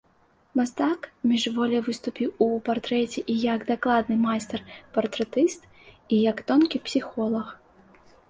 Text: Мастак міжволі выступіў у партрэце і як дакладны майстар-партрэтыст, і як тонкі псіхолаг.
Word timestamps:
Мастак 0.59 1.01
міжволі 1.31 1.81
выступіў 1.87 2.29
у 2.45 2.47
партрэце 2.69 3.19
і 3.35 3.35
як 3.55 3.67
дакладны 3.71 4.15
майстар-партрэтыст, 4.25 5.61
і 5.93 6.15
як 6.31 6.37
тонкі 6.51 6.77
псіхолаг. 6.89 7.47